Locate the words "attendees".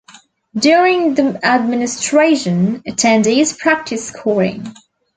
2.87-3.55